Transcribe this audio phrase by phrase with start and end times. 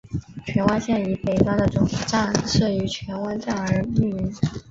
[0.47, 4.33] 荃湾线以北端的总站设于荃湾站而命名。